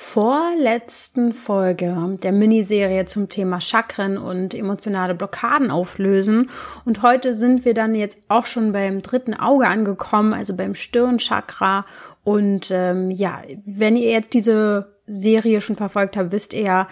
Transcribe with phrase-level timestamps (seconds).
[0.00, 6.50] vorletzten Folge der Miniserie zum Thema Chakren und emotionale Blockaden auflösen.
[6.84, 11.84] Und heute sind wir dann jetzt auch schon beim dritten Auge angekommen, also beim Stirnchakra.
[12.22, 16.88] Und ähm, ja, wenn ihr jetzt diese Serie schon verfolgt habt, wisst ihr ja,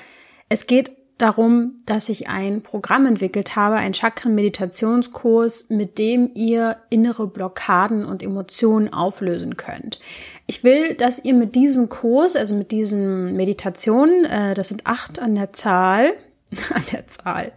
[0.49, 7.27] es geht darum, dass ich ein Programm entwickelt habe, ein Chakren-Meditationskurs, mit dem ihr innere
[7.27, 9.99] Blockaden und Emotionen auflösen könnt.
[10.47, 15.19] Ich will, dass ihr mit diesem Kurs, also mit diesen Meditationen, äh, das sind acht
[15.19, 16.13] an der Zahl,
[16.75, 17.53] an der Zahl,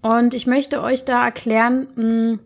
[0.00, 2.40] Und ich möchte euch da erklären, hm,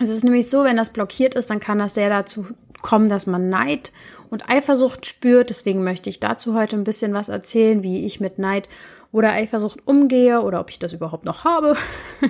[0.00, 2.46] es ist nämlich so, wenn das blockiert ist, dann kann das sehr dazu
[2.82, 3.92] kommen, dass man Neid
[4.30, 5.50] und Eifersucht spürt.
[5.50, 8.68] Deswegen möchte ich dazu heute ein bisschen was erzählen, wie ich mit Neid
[9.12, 11.76] oder Eifersucht umgehe oder ob ich das überhaupt noch habe.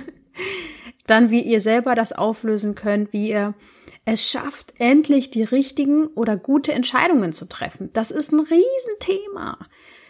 [1.07, 3.53] Dann, wie ihr selber das auflösen könnt, wie ihr
[4.05, 7.89] es schafft, endlich die richtigen oder gute Entscheidungen zu treffen.
[7.93, 9.57] Das ist ein Riesenthema.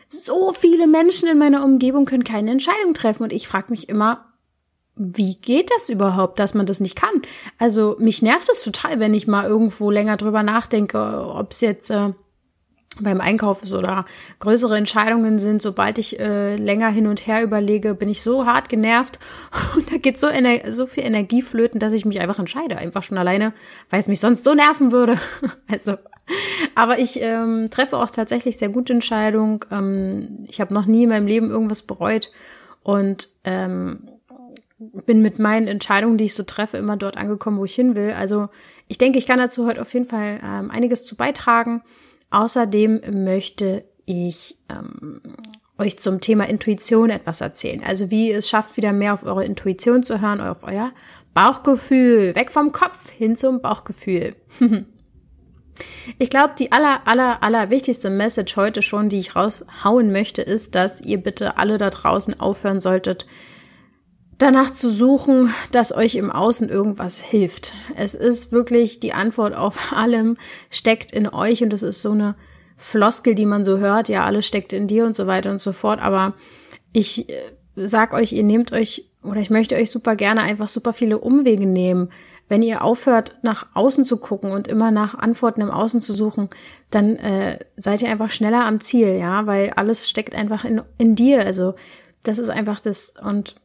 [0.08, 4.34] So viele Menschen in meiner Umgebung können keine Entscheidung treffen und ich frage mich immer,
[4.96, 7.22] wie geht das überhaupt, dass man das nicht kann?
[7.58, 11.90] Also mich nervt es total, wenn ich mal irgendwo länger drüber nachdenke, ob es jetzt
[11.90, 12.14] äh,
[13.00, 14.06] beim Einkauf ist oder
[14.40, 18.70] größere Entscheidungen sind, sobald ich äh, länger hin und her überlege, bin ich so hart
[18.70, 19.20] genervt
[19.76, 23.04] und da geht so, Ener so viel Energie flöten, dass ich mich einfach entscheide, einfach
[23.04, 23.54] schon alleine,
[23.90, 25.18] weil es mich sonst so nerven würde.
[25.68, 25.98] also,
[26.76, 29.60] aber ich ähm, treffe auch tatsächlich sehr gute Entscheidungen.
[29.72, 32.32] Ähm, ich habe noch nie in meinem Leben irgendwas bereut
[32.84, 34.10] und ähm,
[35.06, 38.12] bin mit meinen Entscheidungen, die ich so treffe, immer dort angekommen, wo ich hin will.
[38.12, 38.50] Also
[38.88, 41.82] ich denke, ich kann dazu heute auf jeden Fall ähm, einiges zu beitragen.
[42.34, 45.22] Außerdem möchte ich ähm,
[45.78, 47.84] euch zum Thema Intuition etwas erzählen.
[47.86, 50.92] Also wie ihr es schafft, wieder mehr auf eure Intuition zu hören, auf euer
[51.36, 52.36] Bauchgefühl.
[52.36, 54.36] Weg vom Kopf hin zum Bauchgefühl.
[56.18, 60.74] ich glaube, die aller, aller, aller wichtigste Message heute schon, die ich raushauen möchte, ist,
[60.74, 63.28] dass ihr bitte alle da draußen aufhören solltet,
[64.44, 67.74] danach zu suchen, dass euch im Außen irgendwas hilft.
[67.96, 70.38] Es ist wirklich die Antwort auf allem
[70.70, 72.36] steckt in euch und das ist so eine
[72.76, 75.72] Floskel, die man so hört, ja, alles steckt in dir und so weiter und so
[75.72, 76.34] fort, aber
[76.92, 77.36] ich äh,
[77.76, 81.66] sag euch, ihr nehmt euch oder ich möchte euch super gerne einfach super viele Umwege
[81.66, 82.10] nehmen.
[82.50, 86.50] Wenn ihr aufhört, nach außen zu gucken und immer nach Antworten im Außen zu suchen,
[86.92, 91.16] dann äh, seid ihr einfach schneller am Ziel, ja, weil alles steckt einfach in, in
[91.16, 91.46] dir.
[91.46, 91.76] Also
[92.24, 93.56] das ist einfach das und.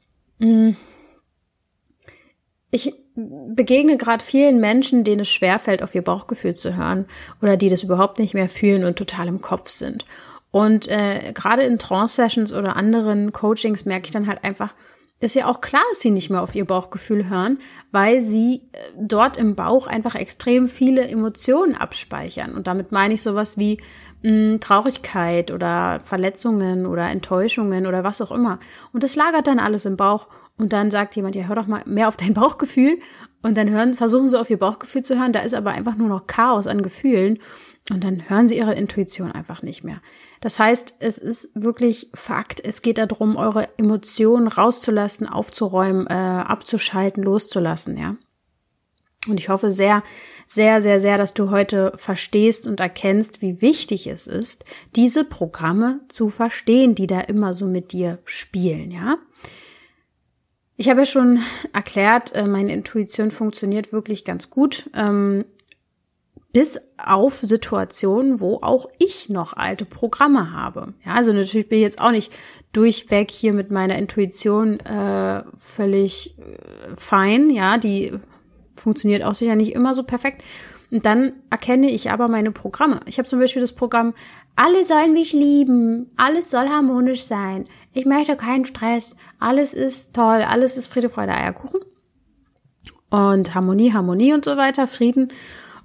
[2.70, 7.06] Ich begegne gerade vielen Menschen, denen es schwerfällt, auf ihr Bauchgefühl zu hören
[7.42, 10.06] oder die das überhaupt nicht mehr fühlen und total im Kopf sind.
[10.50, 14.74] Und äh, gerade in Trance-Sessions oder anderen Coachings merke ich dann halt einfach,
[15.20, 17.58] ist ja auch klar, dass sie nicht mehr auf ihr Bauchgefühl hören,
[17.90, 22.54] weil sie äh, dort im Bauch einfach extrem viele Emotionen abspeichern.
[22.54, 23.80] Und damit meine ich sowas wie
[24.22, 28.60] mh, mm, Traurigkeit oder Verletzungen oder Enttäuschungen oder was auch immer.
[28.92, 30.28] Und das lagert dann alles im Bauch.
[30.56, 32.98] Und dann sagt jemand, ja, hör doch mal mehr auf dein Bauchgefühl.
[33.42, 35.32] Und dann hören, versuchen sie auf ihr Bauchgefühl zu hören.
[35.32, 37.38] Da ist aber einfach nur noch Chaos an Gefühlen.
[37.90, 40.00] Und dann hören sie ihre Intuition einfach nicht mehr.
[40.40, 42.64] Das heißt, es ist wirklich Fakt.
[42.64, 48.16] Es geht darum, eure Emotionen rauszulassen, aufzuräumen, äh, abzuschalten, loszulassen, ja.
[49.26, 50.02] Und ich hoffe sehr,
[50.46, 54.64] sehr, sehr, sehr, dass du heute verstehst und erkennst, wie wichtig es ist,
[54.96, 59.18] diese Programme zu verstehen, die da immer so mit dir spielen, ja.
[60.80, 61.40] Ich habe ja schon
[61.72, 64.88] erklärt, äh, meine Intuition funktioniert wirklich ganz gut.
[66.58, 70.92] Bis auf Situationen, wo auch ich noch alte Programme habe.
[71.06, 72.32] Ja, also natürlich bin ich jetzt auch nicht
[72.72, 77.50] durchweg hier mit meiner Intuition äh, völlig äh, fein.
[77.50, 78.12] Ja, die
[78.74, 80.42] funktioniert auch sicher nicht immer so perfekt.
[80.90, 82.98] Und dann erkenne ich aber meine Programme.
[83.06, 84.12] Ich habe zum Beispiel das Programm,
[84.56, 90.42] alle sollen mich lieben, alles soll harmonisch sein, ich möchte keinen Stress, alles ist toll,
[90.42, 91.82] alles ist Friede, Freude, Eierkuchen.
[93.10, 95.30] Und Harmonie, Harmonie und so weiter, Frieden.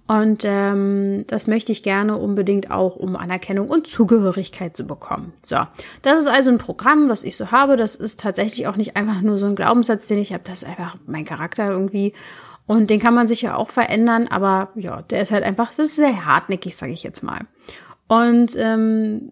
[0.06, 5.32] Und ähm, das möchte ich gerne unbedingt auch, um Anerkennung und Zugehörigkeit zu bekommen.
[5.44, 5.58] So,
[6.02, 7.78] das ist also ein Programm, was ich so habe.
[7.78, 10.44] Das ist tatsächlich auch nicht einfach nur so ein Glaubenssatz, den ich habe.
[10.44, 12.14] Das ist einfach mein Charakter irgendwie.
[12.66, 15.80] Und den kann man sich ja auch verändern, aber ja, der ist halt einfach, das
[15.80, 17.42] ist sehr hartnäckig, sage ich jetzt mal.
[18.08, 19.32] Und ähm,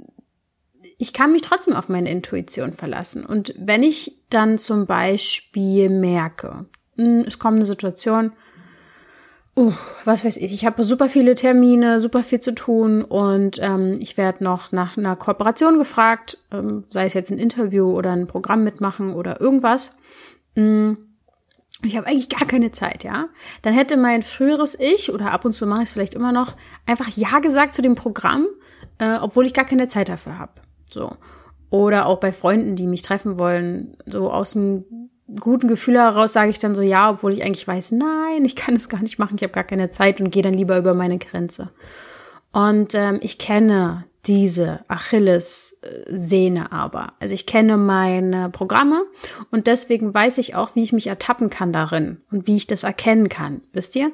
[0.97, 3.25] ich kann mich trotzdem auf meine Intuition verlassen.
[3.25, 6.65] Und wenn ich dann zum Beispiel merke,
[6.97, 8.33] hm, es kommt eine Situation,
[9.55, 9.73] uh,
[10.05, 14.17] was weiß ich, ich habe super viele Termine, super viel zu tun und ähm, ich
[14.17, 18.63] werde noch nach einer Kooperation gefragt, ähm, sei es jetzt ein Interview oder ein Programm
[18.63, 19.95] mitmachen oder irgendwas.
[20.55, 20.93] Mm,
[21.83, 23.27] ich habe eigentlich gar keine Zeit, ja.
[23.61, 26.55] Dann hätte mein früheres Ich, oder ab und zu mache ich es vielleicht immer noch,
[26.85, 28.47] einfach Ja gesagt zu dem Programm,
[28.99, 30.53] äh, obwohl ich gar keine Zeit dafür habe.
[30.89, 31.15] So.
[31.69, 36.49] Oder auch bei Freunden, die mich treffen wollen, so aus dem guten Gefühl heraus sage
[36.49, 39.35] ich dann so ja, obwohl ich eigentlich weiß, nein, ich kann es gar nicht machen,
[39.35, 41.69] ich habe gar keine Zeit und gehe dann lieber über meine Grenze.
[42.51, 47.13] Und ähm, ich kenne diese Achilles-Sehne aber.
[47.19, 49.03] Also ich kenne meine Programme
[49.49, 52.83] und deswegen weiß ich auch, wie ich mich ertappen kann darin und wie ich das
[52.83, 54.11] erkennen kann, wisst ihr?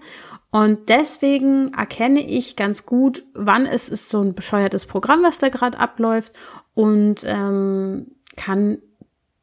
[0.49, 5.49] Und deswegen erkenne ich ganz gut, wann es ist so ein bescheuertes Programm, was da
[5.49, 6.33] gerade abläuft
[6.73, 8.77] und ähm, kann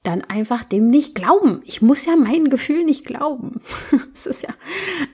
[0.04, 1.62] dann einfach dem nicht glauben.
[1.64, 3.60] Ich muss ja meinen Gefühl nicht glauben.
[4.14, 4.50] es ist ja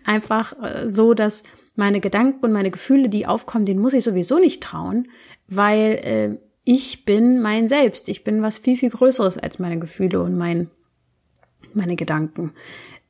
[0.05, 1.45] einfach äh, so, dass
[1.77, 5.09] meine Gedanken und meine Gefühle, die aufkommen, denen muss ich sowieso nicht trauen,
[5.49, 8.09] weil äh, ich bin mein Selbst.
[8.09, 10.71] Ich bin was viel, viel Größeres als meine Gefühle und mein,
[11.73, 12.53] meine Gedanken.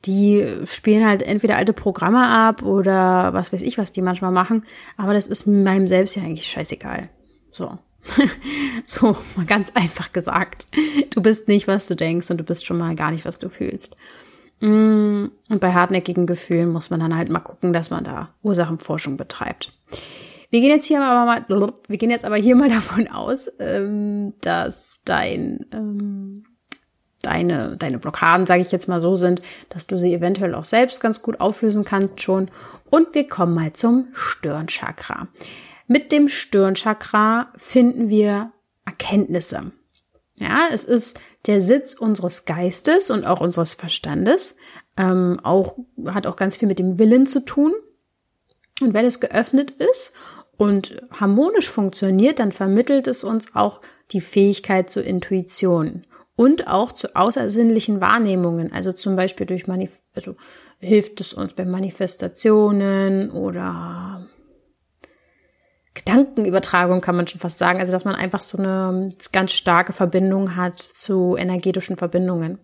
[0.05, 4.65] Die spielen halt entweder alte Programme ab oder was weiß ich, was die manchmal machen.
[4.97, 7.09] Aber das ist meinem Selbst ja eigentlich scheißegal.
[7.51, 7.77] So.
[8.85, 10.67] so, mal ganz einfach gesagt.
[11.13, 13.49] Du bist nicht, was du denkst und du bist schon mal gar nicht, was du
[13.49, 13.95] fühlst.
[14.59, 19.17] Mm, und bei hartnäckigen Gefühlen muss man dann halt mal gucken, dass man da Ursachenforschung
[19.17, 19.73] betreibt.
[20.51, 24.33] Wir gehen jetzt hier aber mal, wir gehen jetzt aber hier mal davon aus, ähm,
[24.41, 26.43] dass dein, ähm,
[27.23, 31.01] deine, deine Blockaden, sage ich jetzt mal so, sind, dass du sie eventuell auch selbst
[31.01, 32.51] ganz gut auflösen kannst schon.
[32.89, 35.27] Und wir kommen mal zum Stirnchakra.
[35.91, 38.53] Mit dem Stirnchakra finden wir
[38.85, 39.73] Erkenntnisse.
[40.35, 44.55] Ja, es ist der Sitz unseres Geistes und auch unseres Verstandes.
[44.95, 47.73] Ähm, auch hat auch ganz viel mit dem Willen zu tun.
[48.79, 50.13] Und wenn es geöffnet ist
[50.55, 56.03] und harmonisch funktioniert, dann vermittelt es uns auch die Fähigkeit zur Intuition
[56.37, 58.71] und auch zu außersinnlichen Wahrnehmungen.
[58.71, 60.37] Also zum Beispiel durch Manif also
[60.79, 64.25] hilft es uns bei Manifestationen oder
[65.93, 67.79] Gedankenübertragung kann man schon fast sagen.
[67.79, 72.59] Also dass man einfach so eine ganz starke Verbindung hat zu energetischen Verbindungen.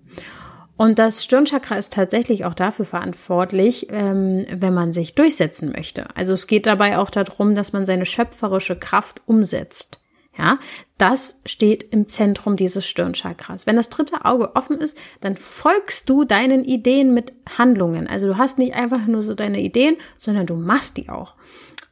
[0.77, 6.05] Und das Stirnchakra ist tatsächlich auch dafür verantwortlich, ähm, wenn man sich durchsetzen möchte.
[6.15, 10.00] Also es geht dabei auch darum, dass man seine schöpferische Kraft umsetzt.
[10.38, 10.60] Ja,
[11.00, 13.65] das steht im Zentrum dieses Stirnchakras.
[13.65, 18.05] Wenn das dritte Auge offen ist, dann folgst du deinen Ideen mit Handlungen.
[18.05, 21.34] Also du hast nicht einfach nur so deine Ideen, sondern du machst die auch.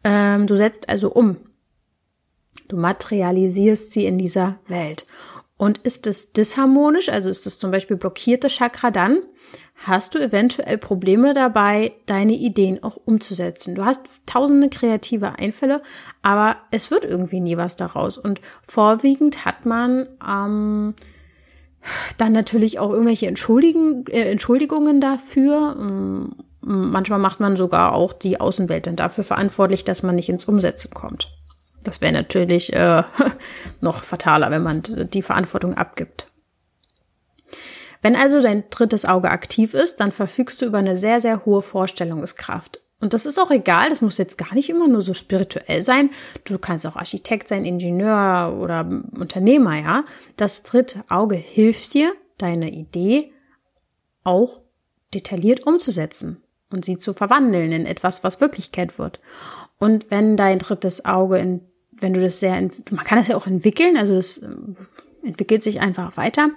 [0.05, 1.38] Ähm, du setzt also um.
[2.69, 5.05] Du materialisierst sie in dieser Welt.
[5.57, 9.21] Und ist es disharmonisch, also ist es zum Beispiel blockierte Chakra, dann
[9.75, 13.74] hast du eventuell Probleme dabei, deine Ideen auch umzusetzen.
[13.74, 15.81] Du hast tausende kreative Einfälle,
[16.21, 18.17] aber es wird irgendwie nie was daraus.
[18.17, 20.93] Und vorwiegend hat man ähm,
[22.17, 25.77] dann natürlich auch irgendwelche Entschuldigen, äh, Entschuldigungen dafür.
[25.79, 26.35] Ähm,
[26.65, 30.91] manchmal macht man sogar auch die Außenwelt dann dafür verantwortlich, dass man nicht ins Umsetzen
[30.93, 31.31] kommt.
[31.84, 33.03] Das wäre natürlich äh,
[33.81, 36.27] noch fataler, wenn man die Verantwortung abgibt.
[38.01, 41.62] Wenn also dein drittes Auge aktiv ist, dann verfügst du über eine sehr, sehr hohe
[41.62, 42.81] Vorstellungskraft.
[43.00, 46.10] Und das ist auch egal, das muss jetzt gar nicht immer nur so spirituell sein.
[46.43, 48.88] Du kannst auch Architekt sein, Ingenieur oder
[49.19, 50.03] Unternehmer, ja.
[50.38, 53.31] Das dritte Auge hilft dir, deine Idee
[54.24, 54.62] auch
[55.13, 56.41] detailliert umzusetzen
[56.75, 59.20] und sie zu verwandeln in etwas, was Wirklichkeit wird.
[59.79, 62.53] Und wenn dein drittes Auge in, wenn du das sehr,
[62.91, 64.50] man kann das ja auch entwickeln, also das äh,
[65.24, 66.50] entwickelt sich einfach weiter,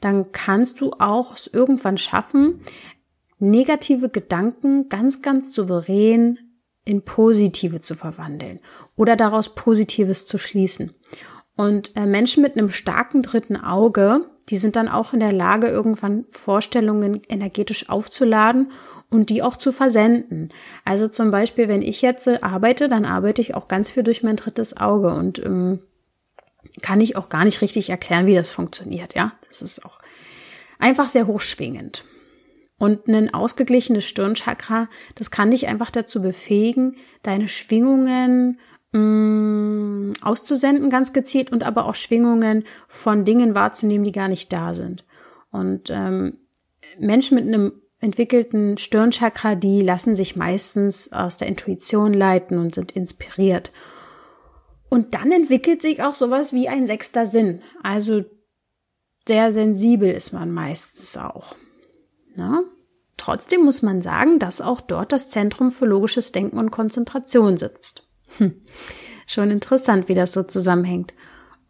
[0.00, 2.60] dann kannst du auch es irgendwann schaffen,
[3.38, 6.38] negative Gedanken ganz, ganz souverän
[6.84, 8.60] in positive zu verwandeln
[8.96, 10.94] oder daraus Positives zu schließen.
[11.56, 15.66] Und äh, Menschen mit einem starken dritten Auge, die sind dann auch in der Lage,
[15.66, 18.70] irgendwann Vorstellungen energetisch aufzuladen
[19.10, 20.50] und die auch zu versenden.
[20.84, 24.22] Also zum Beispiel, wenn ich jetzt äh, arbeite, dann arbeite ich auch ganz viel durch
[24.22, 25.80] mein drittes Auge und ähm,
[26.82, 29.14] kann ich auch gar nicht richtig erklären, wie das funktioniert.
[29.14, 29.98] Ja, das ist auch
[30.78, 32.04] einfach sehr hochschwingend.
[32.78, 38.60] Und ein ausgeglichenes Stirnchakra, das kann dich einfach dazu befähigen, deine Schwingungen
[38.96, 44.52] mh, mm, auszusenden, ganz gezielt, und aber auch Schwingungen von Dingen wahrzunehmen, die gar nicht
[44.52, 45.04] da sind.
[45.50, 46.38] Und ähm,
[46.98, 52.92] Menschen mit einem entwickelten Stirnchakra, die lassen sich meistens aus der Intuition leiten und sind
[52.92, 53.72] inspiriert.
[54.88, 57.62] Und dann entwickelt sich auch sowas wie ein sechster Sinn.
[57.82, 58.24] Also
[59.26, 61.56] sehr sensibel ist man meistens auch.
[62.34, 62.62] Na?
[63.16, 68.05] Trotzdem muss man sagen, dass auch dort das Zentrum für logisches Denken und Konzentration sitzt.
[68.38, 68.54] Hm.
[69.26, 71.14] Schon interessant, wie das so zusammenhängt.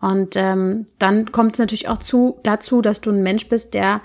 [0.00, 4.02] Und ähm, dann kommt es natürlich auch zu, dazu, dass du ein Mensch bist, der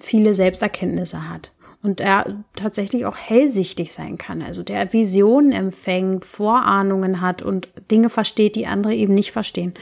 [0.00, 7.20] viele Selbsterkenntnisse hat und er tatsächlich auch hellsichtig sein kann, also der Visionen empfängt, Vorahnungen
[7.20, 9.74] hat und Dinge versteht, die andere eben nicht verstehen.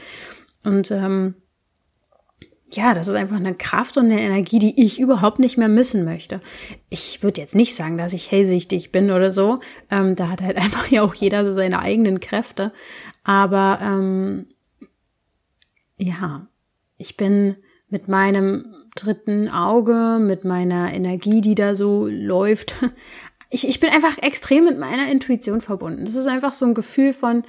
[0.63, 1.35] Und ähm,
[2.71, 6.03] ja, das ist einfach eine Kraft und eine Energie, die ich überhaupt nicht mehr missen
[6.03, 6.41] möchte.
[6.89, 9.59] Ich würde jetzt nicht sagen, dass ich hellsichtig bin oder so.
[9.89, 12.73] Ähm, da hat halt einfach ja auch jeder so seine eigenen Kräfte.
[13.23, 14.47] Aber ähm,
[15.97, 16.47] ja,
[16.97, 17.55] ich bin
[17.89, 22.75] mit meinem dritten Auge, mit meiner Energie, die da so läuft.
[23.49, 26.03] Ich, ich bin einfach extrem mit meiner Intuition verbunden.
[26.03, 27.45] Das ist einfach so ein Gefühl von,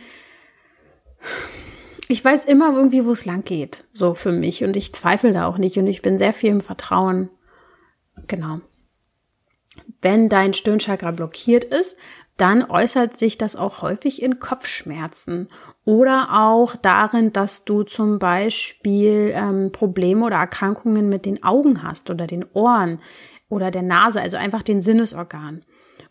[2.08, 4.64] ich weiß immer irgendwie, wo es lang geht, so für mich.
[4.64, 7.30] Und ich zweifle da auch nicht und ich bin sehr viel im Vertrauen.
[8.26, 8.60] Genau.
[10.00, 11.96] Wenn dein Stirnchakra blockiert ist,
[12.38, 15.48] dann äußert sich das auch häufig in Kopfschmerzen
[15.84, 22.10] oder auch darin, dass du zum Beispiel ähm, Probleme oder Erkrankungen mit den Augen hast
[22.10, 23.00] oder den Ohren
[23.48, 25.64] oder der Nase, also einfach den Sinnesorgan.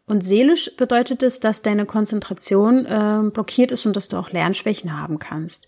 [0.07, 4.99] Und seelisch bedeutet es, dass deine Konzentration äh, blockiert ist und dass du auch Lernschwächen
[4.99, 5.67] haben kannst.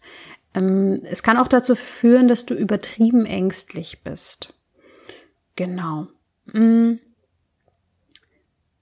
[0.56, 4.56] Ähm, es kann auch dazu führen, dass du übertrieben ängstlich bist.
[5.56, 6.08] Genau.
[6.46, 6.94] Mm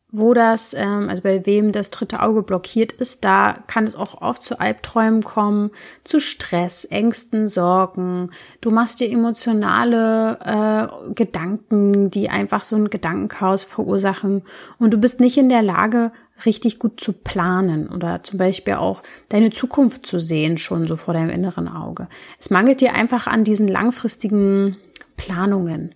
[0.09, 4.21] wo das, ähm, also bei wem das dritte Auge blockiert ist, da kann es auch
[4.21, 5.71] oft zu Albträumen kommen,
[6.05, 8.31] zu Stress, Ängsten, Sorgen.
[8.61, 14.43] Du machst dir emotionale äh, Gedanken, die einfach so ein Gedankenchaos verursachen
[14.79, 16.11] und du bist nicht in der Lage,
[16.45, 21.15] richtig gut zu planen oder zum Beispiel auch deine Zukunft zu sehen, schon so vor
[21.15, 22.07] deinem inneren Auge.
[22.39, 24.77] Es mangelt dir einfach an diesen langfristigen
[25.17, 25.95] Planungen.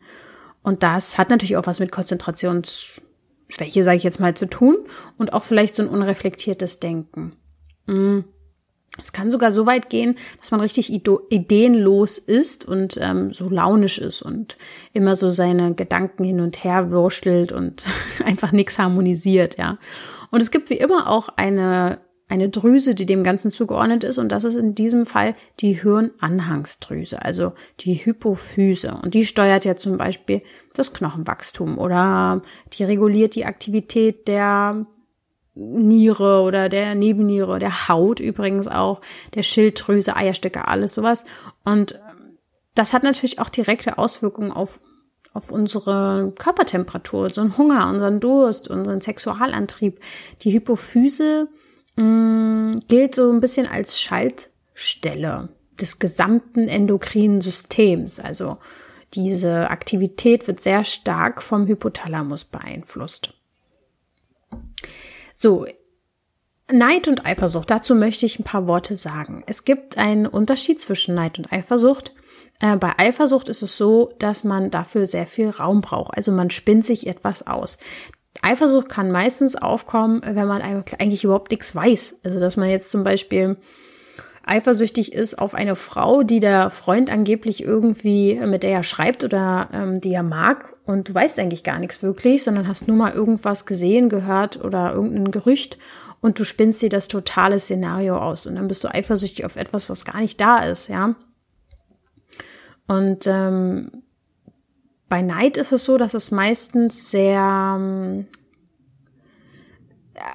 [0.63, 3.01] Und das hat natürlich auch was mit Konzentrations
[3.51, 4.77] Schwäche, sage ich jetzt mal, zu tun
[5.17, 7.33] und auch vielleicht so ein unreflektiertes Denken.
[7.85, 8.19] Mm.
[9.01, 13.99] Es kann sogar so weit gehen, dass man richtig ideenlos ist und ähm, so launisch
[13.99, 14.57] ist und
[14.91, 17.85] immer so seine Gedanken hin und her würstelt und
[18.25, 19.77] einfach nichts harmonisiert, ja.
[20.29, 21.99] Und es gibt wie immer auch eine
[22.31, 24.17] eine Drüse, die dem Ganzen zugeordnet ist.
[24.17, 28.97] Und das ist in diesem Fall die Hirnanhangsdrüse, also die Hypophyse.
[29.03, 30.41] Und die steuert ja zum Beispiel
[30.73, 32.41] das Knochenwachstum oder
[32.73, 34.85] die reguliert die Aktivität der
[35.53, 39.01] Niere oder der Nebenniere, der Haut übrigens auch,
[39.33, 41.25] der Schilddrüse, Eierstöcke, alles sowas.
[41.65, 41.99] Und
[42.75, 44.79] das hat natürlich auch direkte Auswirkungen auf
[45.33, 50.01] auf unsere Körpertemperatur, unseren Hunger, unseren Durst, unseren Sexualantrieb.
[50.41, 51.47] Die Hypophyse
[51.95, 58.19] mh, mm, gilt so ein bisschen als Schaltstelle des gesamten endokrinen Systems.
[58.19, 58.57] Also
[59.13, 63.33] diese Aktivität wird sehr stark vom Hypothalamus beeinflusst.
[65.33, 65.65] So,
[66.71, 67.69] Neid und Eifersucht.
[67.69, 69.43] Dazu möchte ich ein paar Worte sagen.
[69.47, 72.13] Es gibt einen Unterschied zwischen Neid und Eifersucht.
[72.61, 76.15] Äh, bei Eifersucht ist es so, dass man dafür sehr viel Raum braucht.
[76.15, 77.77] Also man spinnt sich etwas aus.
[78.41, 82.15] Eifersucht kann meistens aufkommen, wenn man eigentlich überhaupt nichts weiß.
[82.23, 83.57] Also, dass man jetzt zum Beispiel
[84.43, 89.69] eifersüchtig ist auf eine Frau, die der Freund angeblich irgendwie, mit der er schreibt oder
[89.71, 93.13] ähm, die er mag und du weißt eigentlich gar nichts wirklich, sondern hast nur mal
[93.13, 95.77] irgendwas gesehen, gehört oder irgendein Gerücht
[96.21, 99.89] und du spinnst dir das totale Szenario aus und dann bist du eifersüchtig auf etwas,
[99.89, 101.15] was gar nicht da ist, ja.
[102.87, 104.03] Und ähm,
[105.11, 108.27] bei Neid ist es so, dass es meistens sehr ähm,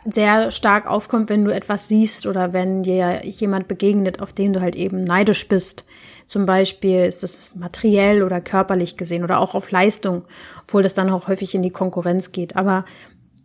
[0.04, 4.60] sehr stark aufkommt, wenn du etwas siehst oder wenn dir jemand begegnet, auf den du
[4.60, 5.86] halt eben neidisch bist.
[6.26, 10.24] Zum Beispiel ist das materiell oder körperlich gesehen oder auch auf Leistung,
[10.64, 12.54] obwohl das dann auch häufig in die Konkurrenz geht.
[12.54, 12.84] Aber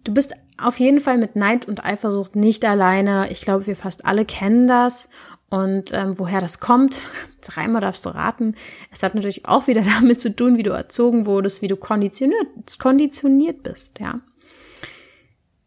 [0.03, 3.31] du bist auf jeden Fall mit Neid und Eifersucht nicht alleine.
[3.31, 5.07] Ich glaube, wir fast alle kennen das.
[5.51, 7.03] Und ähm, woher das kommt,
[7.41, 8.55] dreimal darfst du raten.
[8.89, 12.48] Es hat natürlich auch wieder damit zu tun, wie du erzogen wurdest, wie du konditioniert,
[12.79, 14.22] konditioniert bist, ja.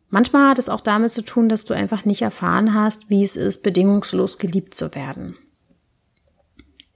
[0.09, 3.35] Manchmal hat es auch damit zu tun, dass du einfach nicht erfahren hast, wie es
[3.35, 5.37] ist, bedingungslos geliebt zu werden.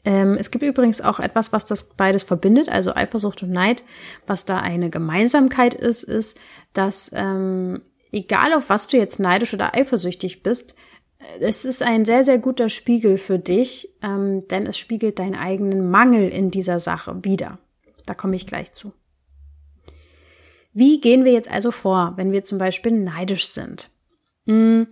[0.04, 3.82] Ähm, es gibt übrigens auch etwas, was das beides verbindet, also Eifersucht und Neid.
[4.28, 6.38] Was da eine Gemeinsamkeit ist, ist,
[6.72, 7.80] dass ähm,
[8.12, 10.76] egal auf was du jetzt neidisch oder eifersüchtig bist,
[11.40, 15.90] es ist ein sehr, sehr guter Spiegel für dich, ähm, denn es spiegelt deinen eigenen
[15.90, 17.58] Mangel in dieser Sache wieder.
[18.06, 18.92] Da komme ich gleich zu.
[20.72, 23.90] Wie gehen wir jetzt also vor, wenn wir zum Beispiel neidisch sind?
[24.46, 24.86] Hm,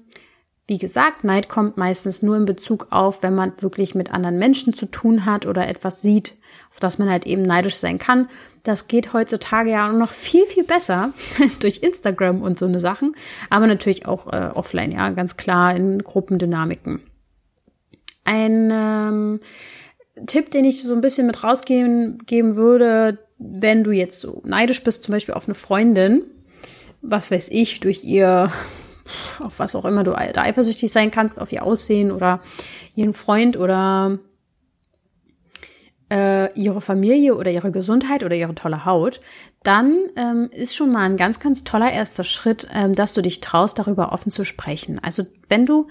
[0.66, 4.74] wie gesagt, Neid kommt meistens nur in Bezug auf, wenn man wirklich mit anderen Menschen
[4.74, 6.38] zu tun hat oder etwas sieht,
[6.70, 8.28] auf das man halt eben neidisch sein kann.
[8.66, 11.12] Das geht heutzutage ja noch viel, viel besser
[11.60, 13.14] durch Instagram und so eine Sachen,
[13.48, 17.00] aber natürlich auch äh, offline, ja, ganz klar in Gruppendynamiken.
[18.24, 19.40] Ein ähm,
[20.26, 24.82] Tipp, den ich so ein bisschen mit rausgeben geben würde, wenn du jetzt so neidisch
[24.82, 26.24] bist, zum Beispiel auf eine Freundin,
[27.02, 28.50] was weiß ich, durch ihr,
[29.38, 32.40] auf was auch immer du da eifersüchtig sein kannst, auf ihr Aussehen oder
[32.96, 34.18] ihren Freund oder
[36.10, 39.20] äh, ihre Familie oder ihre Gesundheit oder ihre tolle Haut,
[39.62, 43.40] dann ähm, ist schon mal ein ganz, ganz toller erster Schritt, ähm, dass du dich
[43.40, 45.00] traust, darüber offen zu sprechen.
[45.02, 45.88] Also wenn du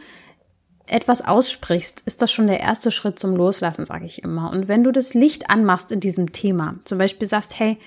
[0.87, 4.51] etwas aussprichst, ist das schon der erste Schritt zum Loslassen, sage ich immer.
[4.51, 7.77] Und wenn du das Licht anmachst in diesem Thema, zum Beispiel sagst, hey,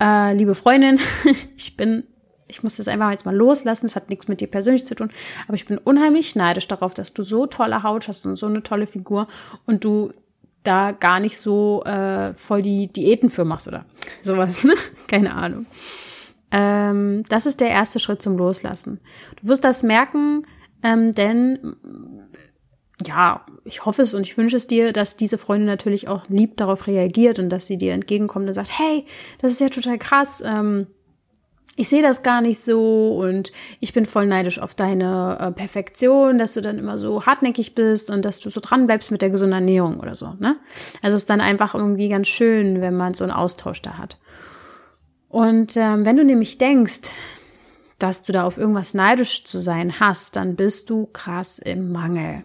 [0.00, 1.00] äh, liebe Freundin,
[1.56, 2.04] ich bin,
[2.46, 5.10] ich muss das einfach jetzt mal loslassen, es hat nichts mit dir persönlich zu tun,
[5.46, 8.62] aber ich bin unheimlich neidisch darauf, dass du so tolle Haut hast und so eine
[8.62, 9.26] tolle Figur
[9.64, 10.12] und du
[10.64, 13.84] da gar nicht so äh, voll die Diäten für machst oder
[14.22, 14.74] sowas, ne?
[15.06, 15.66] Keine Ahnung.
[16.50, 19.00] Ähm, das ist der erste Schritt zum Loslassen.
[19.40, 20.46] Du wirst das merken,
[20.82, 21.76] ähm, denn
[23.04, 26.56] ja, ich hoffe es und ich wünsche es dir, dass diese Freundin natürlich auch lieb
[26.56, 29.04] darauf reagiert und dass sie dir entgegenkommt und sagt, hey,
[29.40, 30.86] das ist ja total krass, ähm,
[31.76, 33.50] ich sehe das gar nicht so und
[33.80, 38.10] ich bin voll neidisch auf deine äh, Perfektion, dass du dann immer so hartnäckig bist
[38.10, 40.56] und dass du so dran bleibst mit der gesunden Ernährung oder so, ne?
[41.02, 44.18] Also es ist dann einfach irgendwie ganz schön, wenn man so einen Austausch da hat.
[45.28, 47.10] Und ähm, wenn du nämlich denkst,
[47.98, 52.44] dass du da auf irgendwas neidisch zu sein hast, dann bist du krass im Mangel.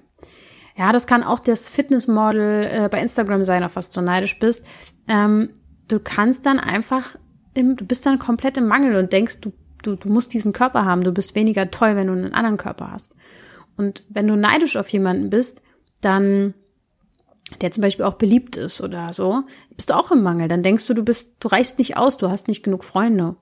[0.75, 4.65] Ja, das kann auch das Fitnessmodel äh, bei Instagram sein, auf was du neidisch bist.
[5.07, 5.49] Ähm,
[5.87, 7.15] du kannst dann einfach,
[7.53, 9.51] im, du bist dann komplett im Mangel und denkst, du,
[9.83, 12.91] du, du musst diesen Körper haben, du bist weniger toll, wenn du einen anderen Körper
[12.91, 13.15] hast.
[13.77, 15.61] Und wenn du neidisch auf jemanden bist,
[16.01, 16.53] dann
[17.61, 19.41] der zum Beispiel auch beliebt ist oder so,
[19.75, 20.47] bist du auch im Mangel.
[20.47, 23.37] Dann denkst du, du bist, du reichst nicht aus, du hast nicht genug Freunde.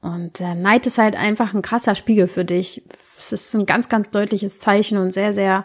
[0.00, 2.84] Und äh, Neid ist halt einfach ein krasser Spiegel für dich.
[3.18, 5.64] Es ist ein ganz, ganz deutliches Zeichen und sehr, sehr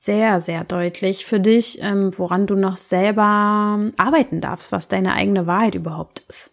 [0.00, 5.48] sehr, sehr deutlich für dich, ähm, woran du noch selber arbeiten darfst, was deine eigene
[5.48, 6.52] Wahrheit überhaupt ist.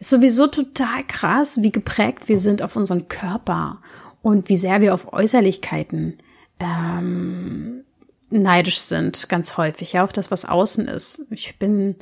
[0.00, 3.82] Ist sowieso total krass, wie geprägt wir sind auf unseren Körper
[4.22, 6.18] und wie sehr wir auf Äußerlichkeiten
[6.58, 7.84] ähm,
[8.30, 11.26] neidisch sind, ganz häufig, ja, auf das, was außen ist.
[11.30, 11.96] Ich bin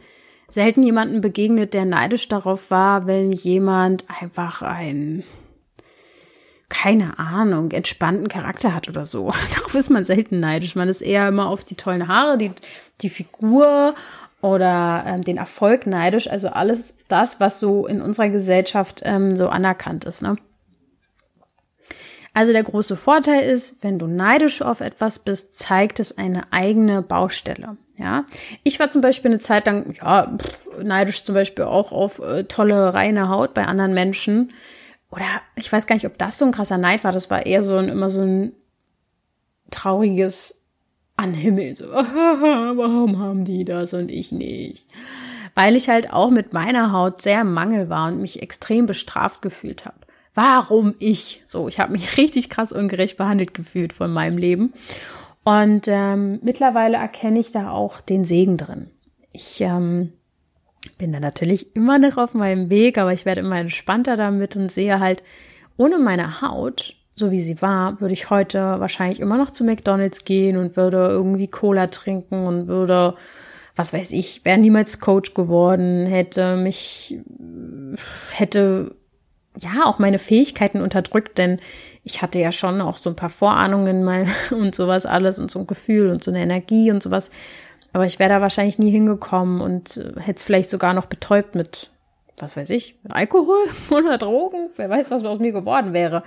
[0.48, 5.24] selten jemanden begegnet, der neidisch darauf war, wenn jemand einfach ein
[6.68, 9.32] keine Ahnung, entspannten Charakter hat oder so.
[9.56, 10.76] Darauf ist man selten neidisch.
[10.76, 12.52] Man ist eher immer auf die tollen Haare, die,
[13.00, 13.94] die Figur
[14.40, 16.30] oder ähm, den Erfolg neidisch.
[16.30, 20.22] Also alles das, was so in unserer Gesellschaft ähm, so anerkannt ist.
[20.22, 20.36] Ne?
[22.34, 27.02] Also der große Vorteil ist, wenn du neidisch auf etwas bist, zeigt es eine eigene
[27.02, 27.76] Baustelle.
[27.96, 28.24] Ja,
[28.62, 32.44] ich war zum Beispiel eine Zeit lang ja pff, neidisch zum Beispiel auch auf äh,
[32.44, 34.52] tolle reine Haut bei anderen Menschen
[35.10, 35.24] oder
[35.56, 37.10] ich weiß gar nicht, ob das so ein krasser Neid war.
[37.10, 38.52] Das war eher so ein, immer so ein
[39.70, 40.57] trauriges
[41.18, 41.76] Anhimmel.
[41.76, 44.86] So, warum haben die das und ich nicht?
[45.54, 49.42] Weil ich halt auch mit meiner Haut sehr im Mangel war und mich extrem bestraft
[49.42, 49.96] gefühlt habe.
[50.34, 51.42] Warum ich?
[51.46, 54.72] So, ich habe mich richtig krass ungerecht behandelt gefühlt von meinem Leben.
[55.44, 58.90] Und ähm, mittlerweile erkenne ich da auch den Segen drin.
[59.32, 60.12] Ich ähm,
[60.98, 64.70] Bin da natürlich immer noch auf meinem Weg, aber ich werde immer entspannter damit und
[64.70, 65.22] sehe halt,
[65.76, 70.24] ohne meine Haut, so wie sie war, würde ich heute wahrscheinlich immer noch zu McDonald's
[70.24, 73.14] gehen und würde irgendwie Cola trinken und würde,
[73.76, 77.18] was weiß ich, wäre niemals Coach geworden, hätte mich,
[78.32, 78.94] hätte
[79.60, 81.58] ja auch meine Fähigkeiten unterdrückt, denn
[82.04, 85.60] ich hatte ja schon auch so ein paar Vorahnungen mal und sowas alles und so
[85.60, 87.30] ein Gefühl und so eine Energie und sowas.
[87.92, 91.90] Aber ich wäre da wahrscheinlich nie hingekommen und hätte es vielleicht sogar noch betäubt mit,
[92.38, 93.58] was weiß ich, mit Alkohol
[93.90, 94.70] oder Drogen.
[94.76, 96.22] Wer weiß, was aus mir geworden wäre.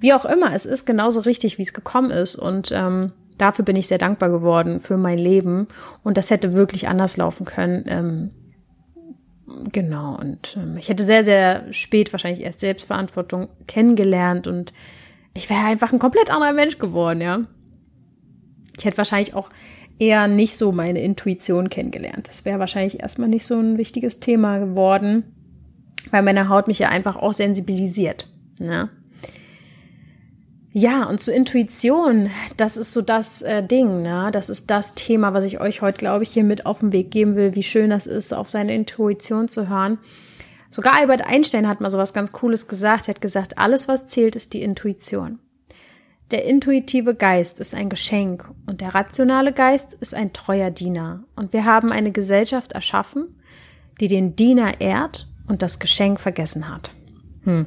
[0.00, 2.34] Wie auch immer, es ist genauso richtig, wie es gekommen ist.
[2.34, 5.68] Und ähm, dafür bin ich sehr dankbar geworden für mein Leben.
[6.02, 7.84] Und das hätte wirklich anders laufen können.
[7.86, 8.30] Ähm,
[9.72, 10.18] genau.
[10.18, 14.72] Und ähm, ich hätte sehr, sehr spät wahrscheinlich erst Selbstverantwortung kennengelernt und
[15.34, 17.40] ich wäre einfach ein komplett anderer Mensch geworden, ja.
[18.76, 19.50] Ich hätte wahrscheinlich auch
[19.98, 22.28] eher nicht so meine Intuition kennengelernt.
[22.28, 25.24] Das wäre wahrscheinlich erstmal nicht so ein wichtiges Thema geworden,
[26.10, 28.28] weil meine Haut mich ja einfach auch sensibilisiert.
[28.58, 28.88] Ne?
[30.72, 34.30] Ja, und zur Intuition, das ist so das äh, Ding, ne?
[34.32, 37.10] Das ist das Thema, was ich euch heute, glaube ich, hier mit auf den Weg
[37.10, 39.98] geben will, wie schön das ist, auf seine Intuition zu hören.
[40.70, 43.08] Sogar Albert Einstein hat mal so was ganz Cooles gesagt.
[43.08, 45.40] Er hat gesagt, alles, was zählt, ist die Intuition.
[46.30, 51.24] Der intuitive Geist ist ein Geschenk und der rationale Geist ist ein treuer Diener.
[51.34, 53.40] Und wir haben eine Gesellschaft erschaffen,
[54.00, 56.92] die den Diener ehrt und das Geschenk vergessen hat.
[57.42, 57.66] Hm.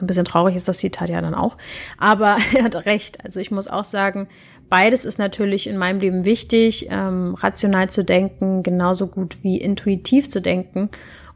[0.00, 1.56] Ein bisschen traurig ist das Zitat ja dann auch.
[1.98, 3.24] Aber er hat recht.
[3.24, 4.28] Also ich muss auch sagen,
[4.68, 10.30] beides ist natürlich in meinem Leben wichtig, ähm, rational zu denken, genauso gut wie intuitiv
[10.30, 10.90] zu denken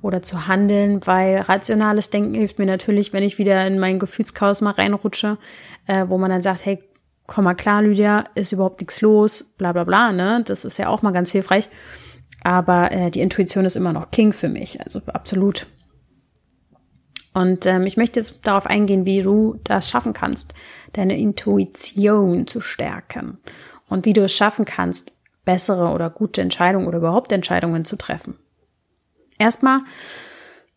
[0.05, 4.61] oder zu handeln, weil rationales Denken hilft mir natürlich, wenn ich wieder in mein Gefühlschaos
[4.61, 5.38] mal reinrutsche,
[5.87, 6.83] äh, wo man dann sagt, hey,
[7.27, 10.42] komm mal klar, Lydia, ist überhaupt nichts los, bla bla bla, ne?
[10.46, 11.70] Das ist ja auch mal ganz hilfreich.
[12.42, 15.66] Aber äh, die Intuition ist immer noch King für mich, also absolut.
[17.35, 20.55] Und ähm, ich möchte jetzt darauf eingehen, wie du das schaffen kannst,
[20.92, 23.38] deine Intuition zu stärken
[23.88, 25.12] und wie du es schaffen kannst,
[25.44, 28.38] bessere oder gute Entscheidungen oder überhaupt Entscheidungen zu treffen.
[29.37, 29.81] Erstmal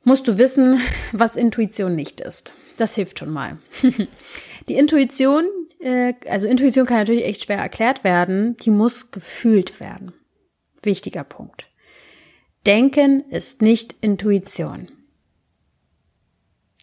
[0.03, 0.79] musst du wissen,
[1.11, 2.53] was Intuition nicht ist.
[2.77, 3.59] Das hilft schon mal.
[4.67, 5.45] die Intuition,
[5.79, 10.13] äh, also Intuition kann natürlich echt schwer erklärt werden, die muss gefühlt werden.
[10.81, 11.69] Wichtiger Punkt.
[12.65, 14.89] Denken ist nicht Intuition.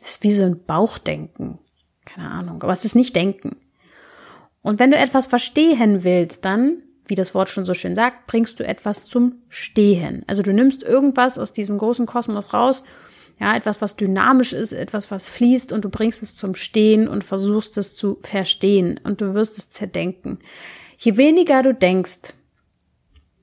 [0.05, 1.59] Ist wie so ein Bauchdenken.
[2.05, 3.57] Keine Ahnung, aber es ist nicht Denken.
[4.63, 8.59] Und wenn du etwas verstehen willst, dann wie das Wort schon so schön sagt, bringst
[8.59, 10.25] du etwas zum Stehen.
[10.27, 12.85] Also du nimmst irgendwas aus diesem großen Kosmos raus,
[13.41, 17.25] ja, etwas, was dynamisch ist, etwas, was fließt und du bringst es zum Stehen und
[17.25, 20.39] versuchst es zu verstehen und du wirst es zerdenken.
[20.99, 22.33] Je weniger du denkst,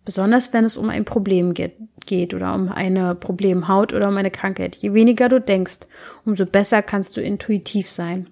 [0.06, 4.32] besonders wenn es um ein Problem geht, geht oder um eine Problemhaut oder um eine
[4.32, 5.80] Krankheit, je weniger du denkst,
[6.26, 8.30] umso besser kannst du intuitiv sein.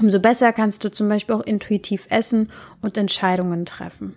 [0.00, 2.50] Umso besser kannst du zum Beispiel auch intuitiv essen
[2.82, 4.16] und Entscheidungen treffen.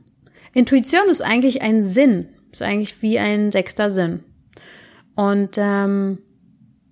[0.54, 4.24] Intuition ist eigentlich ein Sinn, ist eigentlich wie ein sechster Sinn.
[5.16, 6.20] Und ähm,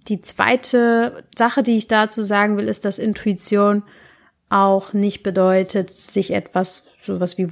[0.07, 3.83] die zweite Sache, die ich dazu sagen will, ist, dass Intuition
[4.49, 7.51] auch nicht bedeutet, sich etwas, sowas wie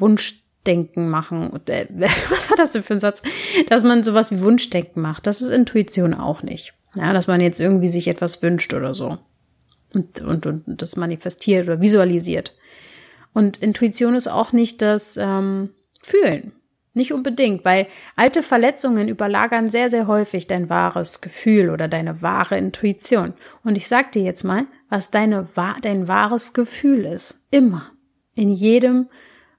[0.63, 1.59] Wunschdenken machen.
[1.67, 1.85] Äh,
[2.29, 3.21] was war das denn für ein Satz?
[3.67, 5.27] Dass man sowas wie Wunschdenken macht.
[5.27, 6.73] Das ist Intuition auch nicht.
[6.95, 9.17] Ja, dass man jetzt irgendwie sich etwas wünscht oder so.
[9.93, 12.55] Und, und, und das manifestiert oder visualisiert.
[13.33, 15.69] Und Intuition ist auch nicht das, ähm,
[16.01, 16.53] fühlen.
[16.95, 22.55] Nicht unbedingt, weil alte Verletzungen überlagern sehr, sehr häufig dein wahres Gefühl oder deine wahre
[22.57, 23.33] Intuition.
[23.63, 25.47] Und ich sag dir jetzt mal, was deine,
[25.81, 27.39] dein wahres Gefühl ist.
[27.49, 27.89] Immer.
[28.35, 29.07] In jedem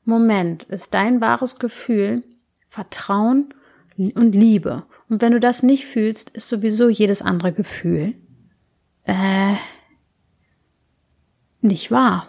[0.04, 2.22] Moment ist dein wahres Gefühl
[2.66, 3.54] Vertrauen
[3.96, 4.84] und Liebe.
[5.08, 8.14] Und wenn du das nicht fühlst, ist sowieso jedes andere Gefühl
[9.04, 9.54] äh,
[11.60, 12.28] nicht wahr.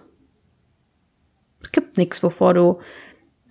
[1.64, 2.80] Es gibt nichts, wovor du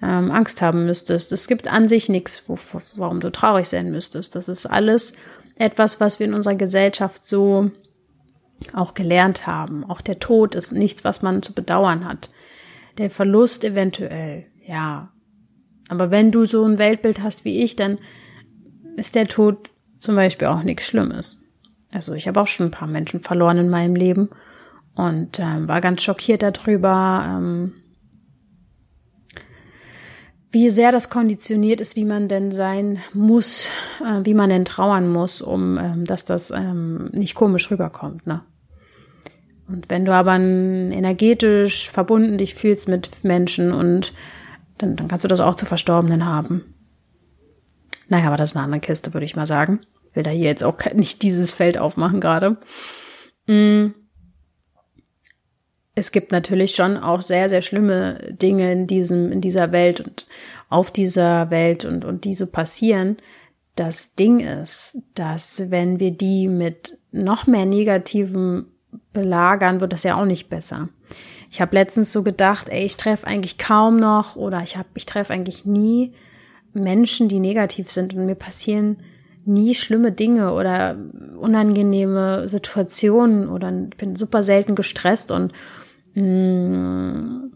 [0.02, 1.32] ähm, Angst haben müsstest.
[1.32, 2.44] Es gibt an sich nichts,
[2.94, 4.34] warum du traurig sein müsstest.
[4.34, 5.14] Das ist alles
[5.56, 7.70] etwas, was wir in unserer Gesellschaft so
[8.72, 9.84] auch gelernt haben.
[9.84, 12.30] Auch der Tod ist nichts, was man zu bedauern hat.
[12.98, 15.12] Der Verlust eventuell, ja.
[15.88, 17.98] Aber wenn du so ein Weltbild hast wie ich, dann
[18.96, 21.42] ist der Tod zum Beispiel auch nichts Schlimmes.
[21.92, 24.30] Also ich habe auch schon ein paar Menschen verloren in meinem Leben
[24.94, 27.24] und ähm, war ganz schockiert darüber.
[27.26, 27.72] Ähm,
[30.50, 35.12] wie sehr das konditioniert ist, wie man denn sein muss, äh, wie man denn trauern
[35.12, 38.26] muss, um ähm, dass das ähm, nicht komisch rüberkommt.
[38.26, 38.42] Ne?
[39.66, 44.12] Und wenn du aber energetisch verbunden dich fühlst mit Menschen und
[44.78, 46.74] dann, dann kannst du das auch zu Verstorbenen haben.
[48.08, 49.80] Naja, aber das ist eine andere Kiste, würde ich mal sagen.
[50.12, 52.58] Will da hier jetzt auch nicht dieses Feld aufmachen gerade.
[53.46, 53.88] Mm.
[55.96, 60.26] Es gibt natürlich schon auch sehr, sehr schlimme Dinge in diesem, in dieser Welt und
[60.68, 63.16] auf dieser Welt und, und die so passieren.
[63.76, 68.73] Das Ding ist, dass wenn wir die mit noch mehr Negativen
[69.12, 70.88] belagern, wird das ja auch nicht besser.
[71.50, 75.06] Ich habe letztens so gedacht, ey, ich treffe eigentlich kaum noch oder ich habe, ich
[75.06, 76.12] treffe eigentlich nie
[76.72, 78.98] Menschen, die negativ sind und mir passieren
[79.46, 80.96] nie schlimme Dinge oder
[81.38, 85.52] unangenehme Situationen oder bin super selten gestresst und
[86.14, 87.52] mm,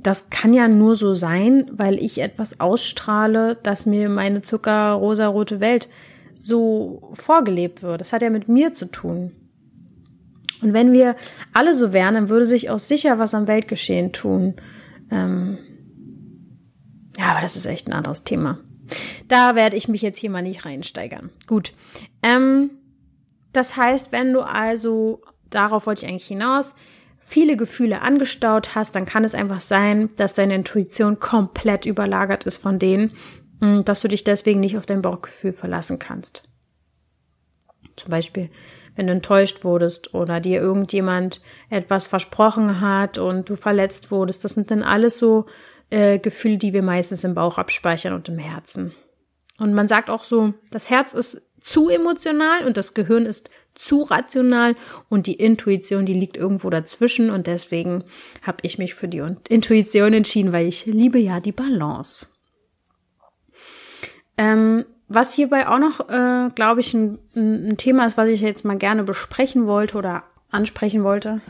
[0.00, 5.88] das kann ja nur so sein, weil ich etwas ausstrahle, dass mir meine zuckerrosarote Welt
[6.32, 8.00] so vorgelebt wird.
[8.00, 9.32] Das hat ja mit mir zu tun.
[10.62, 11.16] Und wenn wir
[11.52, 14.54] alle so wären, dann würde sich auch sicher was am Weltgeschehen tun.
[15.10, 15.58] Ähm
[17.16, 18.58] ja, aber das ist echt ein anderes Thema.
[19.26, 21.30] Da werde ich mich jetzt hier mal nicht reinsteigern.
[21.46, 21.72] Gut.
[22.22, 22.70] Ähm,
[23.52, 26.74] das heißt, wenn du also, darauf wollte ich eigentlich hinaus,
[27.18, 32.56] viele Gefühle angestaut hast, dann kann es einfach sein, dass deine Intuition komplett überlagert ist
[32.56, 33.12] von denen,
[33.60, 36.48] mm, dass du dich deswegen nicht auf dein Bauchgefühl verlassen kannst.
[37.96, 38.48] Zum Beispiel,
[38.98, 44.54] wenn du enttäuscht wurdest oder dir irgendjemand etwas versprochen hat und du verletzt wurdest, das
[44.54, 45.46] sind dann alles so
[45.90, 48.92] äh, Gefühle, die wir meistens im Bauch abspeichern und im Herzen.
[49.56, 54.02] Und man sagt auch so, das Herz ist zu emotional und das Gehirn ist zu
[54.02, 54.74] rational
[55.08, 58.02] und die Intuition, die liegt irgendwo dazwischen und deswegen
[58.42, 62.26] habe ich mich für die Intuition entschieden, weil ich liebe ja die Balance.
[64.36, 68.64] Ähm, was hierbei auch noch, äh, glaube ich, ein, ein Thema ist, was ich jetzt
[68.64, 71.40] mal gerne besprechen wollte oder ansprechen wollte,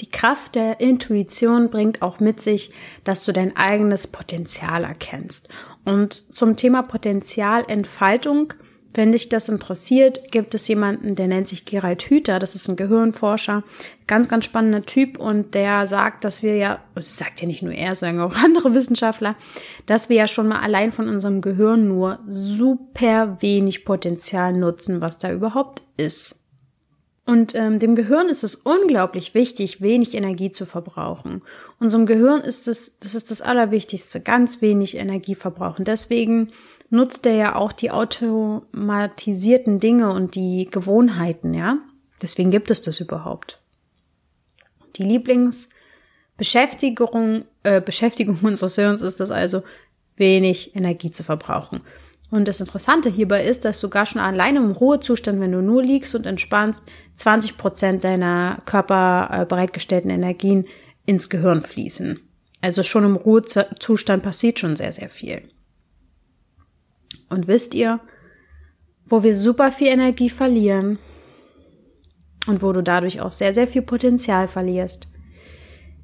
[0.00, 2.70] die Kraft der Intuition bringt auch mit sich,
[3.04, 5.48] dass du dein eigenes Potenzial erkennst.
[5.84, 8.52] Und zum Thema Potenzialentfaltung,
[8.96, 12.76] wenn dich das interessiert, gibt es jemanden, der nennt sich Gerald Hüther, das ist ein
[12.76, 13.62] Gehirnforscher,
[14.06, 17.72] ganz, ganz spannender Typ und der sagt, dass wir ja, das sagt ja nicht nur
[17.72, 19.36] er, sagen auch andere Wissenschaftler,
[19.84, 25.18] dass wir ja schon mal allein von unserem Gehirn nur super wenig Potenzial nutzen, was
[25.18, 26.40] da überhaupt ist.
[27.26, 31.42] Und ähm, dem Gehirn ist es unglaublich wichtig, wenig Energie zu verbrauchen.
[31.80, 35.84] Unserem Gehirn ist es, das ist das Allerwichtigste, ganz wenig Energie verbrauchen.
[35.84, 36.52] Deswegen
[36.90, 41.78] nutzt er ja auch die automatisierten Dinge und die Gewohnheiten, ja.
[42.22, 43.60] Deswegen gibt es das überhaupt.
[44.96, 49.62] Die Lieblingsbeschäftigung, äh, Beschäftigung unseres Hirns ist es also,
[50.16, 51.82] wenig Energie zu verbrauchen.
[52.30, 56.14] Und das Interessante hierbei ist, dass sogar schon alleine im Ruhezustand, wenn du nur liegst
[56.14, 60.66] und entspannst, 20 Prozent deiner Körper bereitgestellten Energien
[61.04, 62.18] ins Gehirn fließen.
[62.62, 65.48] Also schon im Ruhezustand passiert schon sehr, sehr viel.
[67.28, 68.00] Und wisst ihr,
[69.06, 70.98] wo wir super viel Energie verlieren
[72.46, 75.08] und wo du dadurch auch sehr, sehr viel Potenzial verlierst?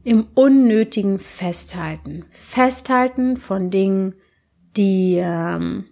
[0.05, 2.25] Im unnötigen Festhalten.
[2.31, 4.15] Festhalten von Dingen,
[4.77, 5.85] die ähm,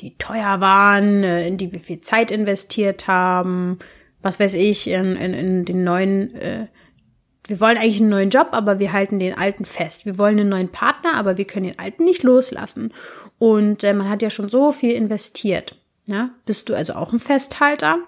[0.00, 3.78] die teuer waren, äh, in die wir viel Zeit investiert haben,
[4.22, 6.66] was weiß ich, in, in, in den neuen, äh,
[7.48, 10.04] wir wollen eigentlich einen neuen Job, aber wir halten den alten fest.
[10.04, 12.92] Wir wollen einen neuen Partner, aber wir können den alten nicht loslassen.
[13.38, 15.74] Und äh, man hat ja schon so viel investiert.
[16.04, 16.30] Ja?
[16.44, 17.98] Bist du also auch ein Festhalter?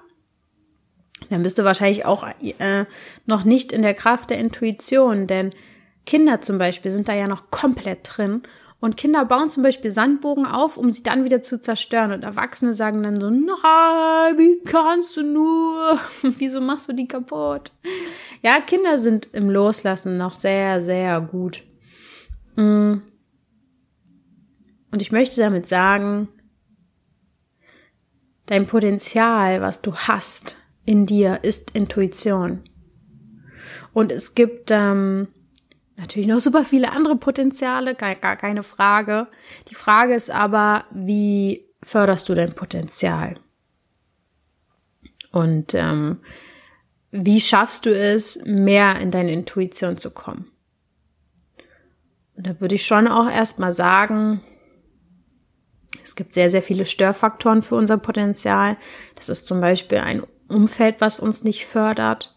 [1.31, 2.85] Dann bist du wahrscheinlich auch äh,
[3.25, 5.51] noch nicht in der Kraft der Intuition, denn
[6.05, 8.43] Kinder zum Beispiel sind da ja noch komplett drin
[8.81, 12.13] und Kinder bauen zum Beispiel Sandbogen auf, um sie dann wieder zu zerstören.
[12.13, 16.01] Und Erwachsene sagen dann so, nein, wie kannst du nur?
[16.23, 17.73] Wieso machst du die kaputt?
[18.43, 21.63] Ja, Kinder sind im Loslassen noch sehr, sehr gut.
[22.57, 23.03] Mm.
[24.93, 26.29] Und ich möchte damit sagen,
[28.47, 32.63] dein Potenzial, was du hast in dir, ist Intuition.
[33.93, 35.29] Und es gibt ähm,
[36.01, 39.29] natürlich noch super viele andere Potenziale, gar, gar keine Frage.
[39.69, 43.37] Die Frage ist aber, wie förderst du dein Potenzial?
[45.31, 46.21] Und ähm,
[47.11, 50.51] wie schaffst du es, mehr in deine Intuition zu kommen?
[52.37, 54.43] Und da würde ich schon auch erstmal sagen,
[56.03, 58.77] es gibt sehr, sehr viele Störfaktoren für unser Potenzial.
[59.17, 62.35] Das ist zum Beispiel ein Umfeld, was uns nicht fördert.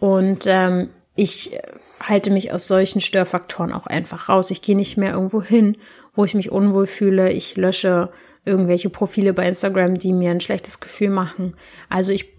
[0.00, 1.56] Und ähm, ich
[2.00, 4.50] halte mich aus solchen Störfaktoren auch einfach raus.
[4.50, 5.76] Ich gehe nicht mehr irgendwo hin,
[6.14, 7.30] wo ich mich unwohl fühle.
[7.32, 8.10] Ich lösche
[8.44, 11.54] irgendwelche Profile bei Instagram, die mir ein schlechtes Gefühl machen.
[11.88, 12.32] Also ich,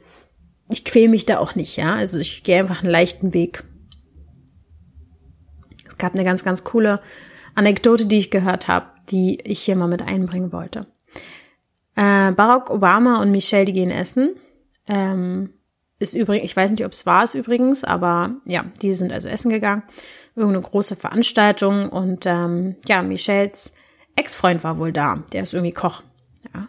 [0.69, 1.93] ich quäle mich da auch nicht, ja.
[1.93, 3.63] Also ich gehe einfach einen leichten Weg.
[5.87, 6.99] Es gab eine ganz, ganz coole
[7.53, 8.87] Anekdote, die ich gehört habe.
[9.09, 10.87] die ich hier mal mit einbringen wollte.
[11.95, 14.35] Äh, Barack Obama und Michelle, die gehen essen.
[14.87, 15.53] Ähm,
[16.01, 19.27] ist übrigens, ich weiß nicht, ob es war es übrigens, aber ja, die sind also
[19.27, 19.83] essen gegangen.
[20.35, 23.75] Irgendeine große Veranstaltung und ähm, ja, Michelles
[24.15, 25.23] Ex-Freund war wohl da.
[25.33, 26.03] Der ist irgendwie Koch.
[26.53, 26.67] Ja.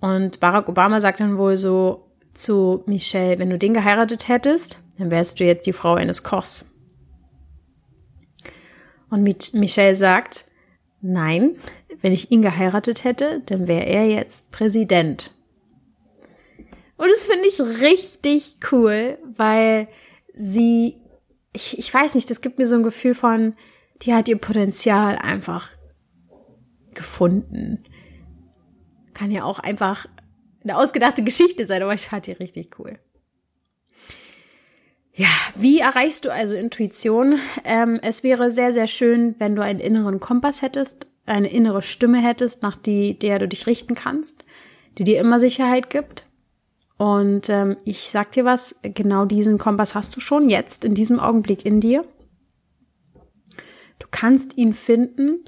[0.00, 5.10] Und Barack Obama sagt dann wohl so zu Michelle, wenn du den geheiratet hättest, dann
[5.10, 6.70] wärst du jetzt die Frau eines Kochs.
[9.10, 10.46] Und Michelle sagt,
[11.02, 11.56] nein,
[12.00, 15.30] wenn ich ihn geheiratet hätte, dann wäre er jetzt Präsident.
[17.02, 19.88] Und das finde ich richtig cool, weil
[20.34, 21.00] sie,
[21.52, 23.56] ich, ich weiß nicht, das gibt mir so ein Gefühl von,
[24.02, 25.68] die hat ihr Potenzial einfach
[26.94, 27.82] gefunden.
[29.14, 30.06] Kann ja auch einfach
[30.62, 32.96] eine ausgedachte Geschichte sein, aber ich fand die richtig cool.
[35.12, 37.40] Ja, wie erreichst du also Intuition?
[37.64, 42.22] Ähm, es wäre sehr, sehr schön, wenn du einen inneren Kompass hättest, eine innere Stimme
[42.22, 44.44] hättest, nach die, der du dich richten kannst,
[44.98, 46.26] die dir immer Sicherheit gibt.
[47.02, 51.18] Und ähm, ich sag dir was, genau diesen Kompass hast du schon jetzt in diesem
[51.18, 52.06] Augenblick in dir.
[53.98, 55.44] Du kannst ihn finden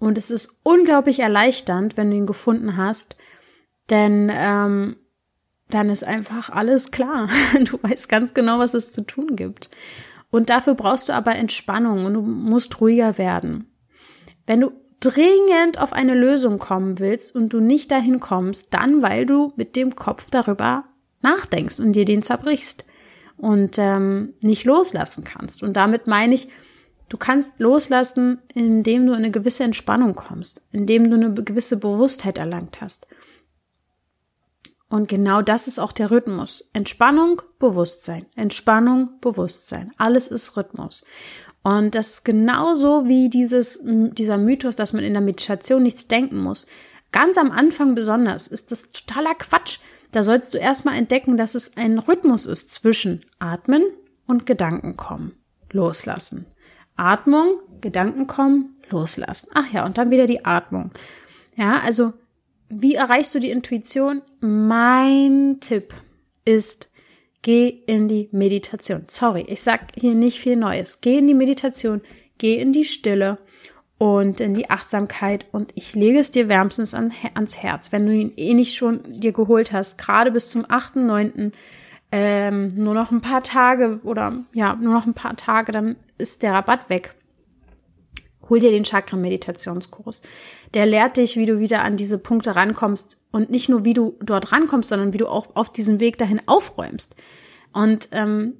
[0.00, 3.16] und es ist unglaublich erleichternd, wenn du ihn gefunden hast,
[3.90, 4.96] denn ähm,
[5.68, 7.28] dann ist einfach alles klar.
[7.64, 9.70] Du weißt ganz genau, was es zu tun gibt.
[10.32, 13.72] Und dafür brauchst du aber Entspannung und du musst ruhiger werden.
[14.48, 19.26] Wenn du dringend auf eine Lösung kommen willst und du nicht dahin kommst, dann weil
[19.26, 20.87] du mit dem Kopf darüber
[21.22, 22.84] nachdenkst und dir den zerbrichst
[23.36, 25.62] und ähm, nicht loslassen kannst.
[25.62, 26.48] Und damit meine ich,
[27.08, 32.38] du kannst loslassen, indem du in eine gewisse Entspannung kommst, indem du eine gewisse Bewusstheit
[32.38, 33.06] erlangt hast.
[34.90, 36.70] Und genau das ist auch der Rhythmus.
[36.72, 38.26] Entspannung, Bewusstsein.
[38.34, 39.92] Entspannung, Bewusstsein.
[39.98, 41.04] Alles ist Rhythmus.
[41.62, 46.40] Und das ist genauso wie dieses, dieser Mythos, dass man in der Meditation nichts denken
[46.40, 46.66] muss.
[47.12, 49.78] Ganz am Anfang besonders ist das totaler Quatsch.
[50.10, 53.82] Da sollst du erstmal entdecken, dass es ein Rhythmus ist zwischen Atmen
[54.26, 55.32] und Gedanken kommen.
[55.70, 56.46] Loslassen.
[56.96, 59.48] Atmung, Gedanken kommen, loslassen.
[59.54, 60.90] Ach ja, und dann wieder die Atmung.
[61.56, 62.12] Ja, also
[62.68, 64.22] wie erreichst du die Intuition?
[64.40, 65.94] Mein Tipp
[66.44, 66.88] ist,
[67.42, 69.04] geh in die Meditation.
[69.08, 71.00] Sorry, ich sag hier nicht viel Neues.
[71.00, 72.02] Geh in die Meditation,
[72.38, 73.38] geh in die Stille
[73.98, 78.14] und in die Achtsamkeit und ich lege es dir wärmstens an, ans Herz, wenn du
[78.14, 81.52] ihn eh nicht schon dir geholt hast, gerade bis zum 8.9.,
[82.10, 86.42] ähm, nur noch ein paar Tage oder ja, nur noch ein paar Tage, dann ist
[86.42, 87.14] der Rabatt weg.
[88.48, 90.22] Hol dir den Chakra-Meditationskurs.
[90.72, 94.16] Der lehrt dich, wie du wieder an diese Punkte rankommst und nicht nur, wie du
[94.22, 97.14] dort rankommst, sondern wie du auch auf diesem Weg dahin aufräumst.
[97.74, 98.54] Und ähm,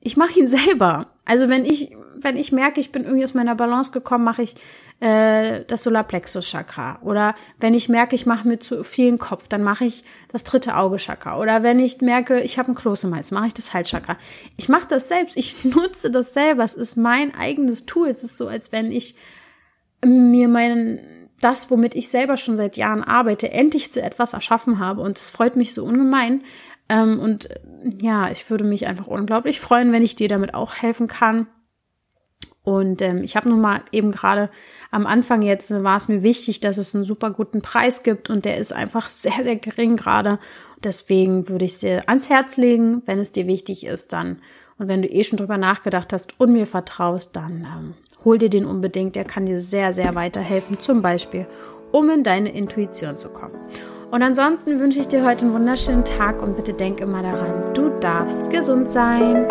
[0.00, 1.13] ich mache ihn selber.
[1.24, 4.54] Also wenn ich, wenn ich merke, ich bin irgendwie aus meiner Balance gekommen, mache ich
[5.00, 7.00] äh, das Solarplexus-Chakra.
[7.02, 10.44] Oder wenn ich merke, ich mache mir zu viel im Kopf, dann mache ich das
[10.44, 11.38] dritte Auge-Chakra.
[11.38, 14.16] Oder wenn ich merke, ich habe ein Kloß im Hals, mache ich das Halschakra.
[14.56, 16.64] Ich mache das selbst, ich nutze das selber.
[16.64, 18.08] Es ist mein eigenes Tool.
[18.08, 19.14] Es ist so, als wenn ich
[20.04, 21.00] mir meinen
[21.40, 25.02] das, womit ich selber schon seit Jahren arbeite, endlich zu etwas erschaffen habe.
[25.02, 26.42] Und es freut mich so ungemein.
[26.88, 27.48] Ähm, und
[28.00, 31.46] ja, ich würde mich einfach unglaublich freuen, wenn ich dir damit auch helfen kann.
[32.62, 34.48] Und ähm, ich habe nun mal eben gerade
[34.90, 38.46] am Anfang jetzt war es mir wichtig, dass es einen super guten Preis gibt und
[38.46, 40.38] der ist einfach sehr, sehr gering gerade.
[40.82, 44.38] Deswegen würde ich es dir ans Herz legen, wenn es dir wichtig ist, dann
[44.78, 47.94] und wenn du eh schon drüber nachgedacht hast und mir vertraust, dann ähm,
[48.24, 49.14] hol dir den unbedingt.
[49.16, 51.46] Der kann dir sehr, sehr weiterhelfen, zum Beispiel,
[51.92, 53.54] um in deine Intuition zu kommen.
[54.10, 57.90] Und ansonsten wünsche ich dir heute einen wunderschönen Tag und bitte denk immer daran, du
[58.00, 59.46] darfst gesund sein.